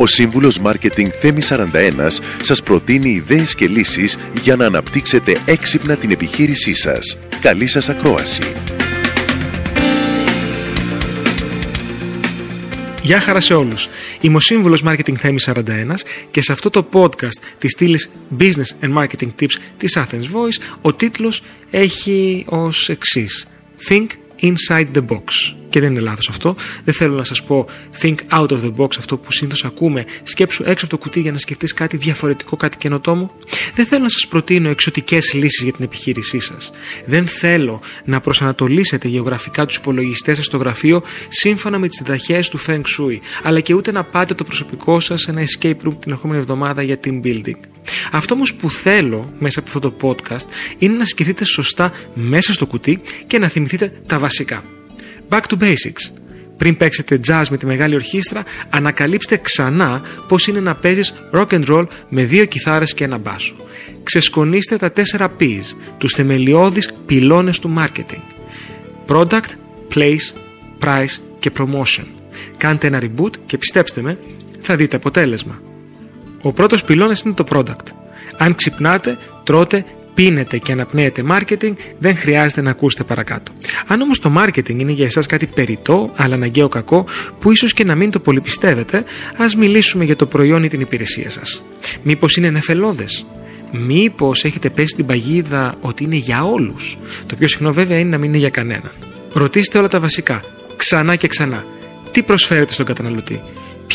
[0.00, 6.10] Ο σύμβουλος Μάρκετινγκ Θέμη 41 σας προτείνει ιδέες και λύσεις για να αναπτύξετε έξυπνα την
[6.10, 7.18] επιχείρησή σας.
[7.40, 8.42] Καλή σας ακρόαση!
[13.02, 13.88] Γεια χαρά σε όλους.
[14.20, 18.94] Είμαι ο σύμβουλος Marketing Θέμη 41 και σε αυτό το podcast της στήλης Business and
[18.98, 23.48] Marketing Tips της Athens Voice ο τίτλος έχει ως εξής
[23.88, 24.06] Think
[24.42, 25.54] inside the box.
[25.70, 26.56] Και δεν είναι λάθος αυτό.
[26.84, 27.66] Δεν θέλω να σας πω
[28.00, 30.04] think out of the box, αυτό που συνήθως ακούμε.
[30.22, 33.34] Σκέψου έξω από το κουτί για να σκεφτείς κάτι διαφορετικό, κάτι καινοτόμο.
[33.74, 36.72] Δεν θέλω να σας προτείνω εξωτικές λύσεις για την επιχείρησή σας.
[37.06, 42.60] Δεν θέλω να προσανατολίσετε γεωγραφικά τους υπολογιστές σας στο γραφείο σύμφωνα με τις συνταχέ του
[42.66, 46.12] Feng Shui, αλλά και ούτε να πάτε το προσωπικό σας σε ένα escape room την
[46.12, 47.69] ερχόμενη εβδομάδα για team building.
[48.12, 50.46] Αυτό όμως που θέλω μέσα από αυτό το podcast
[50.78, 54.62] είναι να σκεφτείτε σωστά μέσα στο κουτί και να θυμηθείτε τα βασικά.
[55.28, 56.12] Back to basics.
[56.56, 61.64] Πριν παίξετε jazz με τη μεγάλη ορχήστρα, ανακαλύψτε ξανά πώς είναι να παίζεις rock and
[61.66, 63.54] roll με δύο κιθάρες και ένα μπάσο.
[64.02, 68.22] Ξεσκονίστε τα 4 P's, τους θεμελιώδεις πυλώνες του marketing.
[69.06, 69.50] Product,
[69.94, 70.34] place,
[70.84, 72.04] price και promotion.
[72.56, 74.18] Κάντε ένα reboot και πιστέψτε με,
[74.60, 75.60] θα δείτε αποτέλεσμα.
[76.42, 77.86] Ο πρώτος πυλώνας είναι το product.
[78.36, 83.52] Αν ξυπνάτε, τρώτε, πίνετε και αναπνέετε marketing, δεν χρειάζεται να ακούσετε παρακάτω.
[83.86, 87.04] Αν όμως το marketing είναι για εσάς κάτι περιττό, αλλά αναγκαίο κακό,
[87.38, 89.04] που ίσως και να μην το πολυπιστεύετε,
[89.36, 91.62] ας μιλήσουμε για το προϊόν ή την υπηρεσία σας.
[92.02, 93.26] Μήπως είναι νεφελώδες;
[93.72, 98.18] Μήπως έχετε πέσει την παγίδα ότι είναι για όλους; Το πιο συχνό βέβαια είναι να
[98.18, 98.92] μην είναι για κανέναν.
[99.32, 100.40] Ρωτήστε όλα τα βασικά,
[100.76, 101.64] ξανά και ξανά.
[102.10, 103.40] Τι προσφέρετε στον καταναλωτή,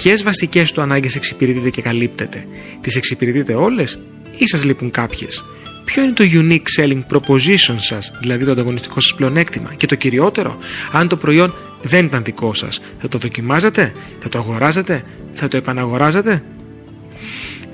[0.00, 2.46] Ποιες βασικές του ανάγκες εξυπηρετείτε και καλύπτετε,
[2.80, 3.98] Τις εξυπηρετείτε όλες
[4.38, 5.44] ή σας λείπουν κάποιες;
[5.84, 10.58] Ποιο είναι το unique selling proposition σας, δηλαδή το ανταγωνιστικό σας πλεονέκτημα; Και το κυριότερο,
[10.92, 15.56] αν το προϊόν δεν ήταν δικό σας, θα το δοκιμάζετε, θα το αγοράζετε, θα το
[15.56, 16.42] επαναγοράζετε.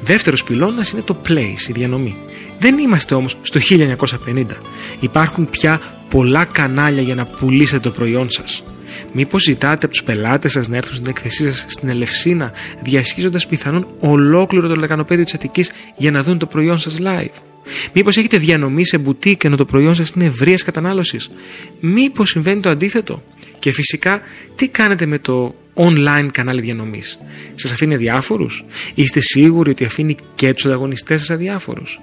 [0.00, 2.16] Δεύτερος πυλώνας είναι το place, η διανομή.
[2.58, 4.56] Δεν είμαστε όμως στο 1950.
[5.00, 5.80] Υπάρχουν πια
[6.10, 8.62] πολλά κανάλια για να πουλήσετε το προϊόν σας.
[9.12, 13.86] Μήπως ζητάτε από τους πελάτες σας να έρθουν στην έκθεσή σας στην Ελευσίνα, διασχίζοντας πιθανόν
[14.00, 17.34] ολόκληρο το λεκανοπέδιο της Αττικής για να δουν το προϊόν σας live;
[17.92, 21.30] Μήπως έχετε διανομή σε μπουτίκ ενώ το προϊόν σας είναι ευρείας κατανάλωσης;
[21.80, 23.22] Μήπως συμβαίνει το αντίθετο;
[23.58, 24.20] Και φυσικά,
[24.56, 27.18] τι κάνετε με το online κανάλι διανομής;
[27.54, 32.00] Σας αφήνει αδιάφορους, είστε σίγουροι ότι αφήνει και τους ανταγωνιστές σας αδιάφορους;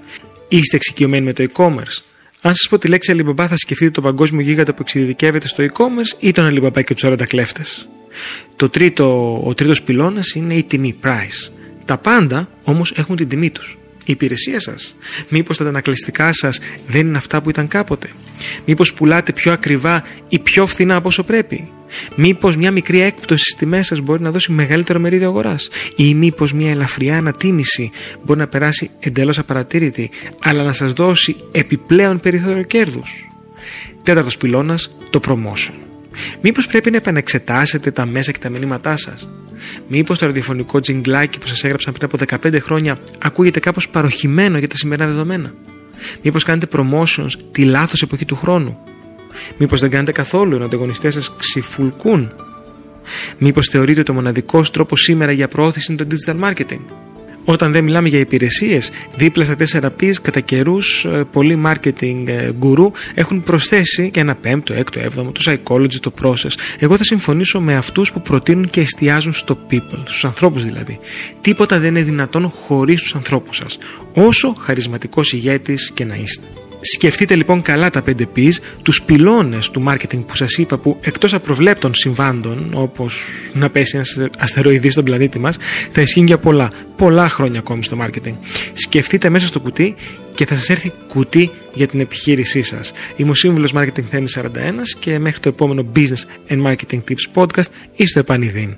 [0.48, 2.15] Είστε εξοικειωμένοι με το e-commerce;
[2.46, 6.20] Αν σας πω τη λέξη Alibaba, θα σκεφτείτε τον παγκόσμιο γίγαντα που εξειδικεύεται στο e-commerce
[6.20, 7.62] ή τον Alibaba και τους 40 κλέφτε.
[8.56, 11.52] Το τρίτο, ο τρίτος πυλώνας είναι η τιμή, price.
[11.86, 13.78] Τα πάντα όμως έχουν την τιμή τους.
[14.06, 14.96] Η υπηρεσία σας.
[15.30, 18.10] Μήπως τα ανακλειστικά σας δεν είναι αυτά που ήταν κάποτε;
[18.66, 21.72] Μήπως πουλάτε πιο ακριβά ή πιο φθηνά από όσο πρέπει;
[22.16, 26.54] Μήπως μια μικρή έκπτωση στι τιμέ σας μπορεί να δώσει μεγαλύτερο μερίδιο αγοράς; Ή μήπως
[26.54, 27.92] μια ελαφριά ανατίμηση
[28.24, 30.10] μπορεί να περάσει εντελώς απαρατήρητη,
[30.40, 33.28] αλλά να σας δώσει επιπλέον περιθώριο κέρδους;
[34.04, 35.74] Τέταρτος πυλώνας, το promotion.
[36.42, 39.30] Μήπως πρέπει να επανεξετάσετε τα μέσα και τα μηνύματά σας;
[39.88, 42.18] Μήπως το ραδιοφωνικό τζιγκλάκι που σας έγραψαν πριν από
[42.48, 45.54] 15 χρόνια ακούγεται κάπως παροχημένο για τα σημερινά δεδομένα;
[46.22, 48.80] Μήπως κάνετε promotions τη λάθος εποχή του χρόνου;
[49.58, 52.32] Μήπως δεν κάνετε καθόλου, οι ανταγωνιστές σας ξυφουλκούν;
[53.38, 56.80] Μήπως θεωρείτε ότι ο μοναδικό τρόπο σήμερα για προώθηση είναι το digital marketing;
[57.46, 62.50] Όταν δεν μιλάμε για υπηρεσίες, δίπλα στα 4 P's κατά καιρούς ε, πολλοί marketing ε,
[62.62, 66.52] guru έχουν προσθέσει και ένα πέμπτο, έκτο, έβδομο, το psychology, το process.
[66.80, 71.00] Εγώ θα συμφωνήσω με αυτούς που προτείνουν και εστιάζουν στο people, στους ανθρώπους δηλαδή.
[71.42, 73.78] Τίποτα δεν είναι δυνατόν χωρίς τους ανθρώπους σας,
[74.14, 76.46] όσο χαρισματικός ηγέτης και να είστε.
[76.94, 81.34] Σκεφτείτε λοιπόν καλά τα 5 P's, τους πυλώνες του marketing που σας είπα που εκτός
[81.34, 83.24] απροβλέπτων συμβάντων όπως
[83.54, 85.58] να πέσει ένας αστεροειδής στον πλανήτη μας
[85.92, 88.34] θα ισχύουν για πολλά, πολλά χρόνια ακόμη στο marketing.
[88.74, 89.96] Σκεφτείτε μέσα στο κουτί
[90.36, 92.92] και θα σας έρθει κουτί για την επιχείρησή σας.
[93.16, 97.70] Είμαι ο Σύμβουλος Marketing Θέμης 41 και μέχρι το επόμενο Business and Marketing Tips Podcast
[97.96, 98.78] είστε επανειδήν.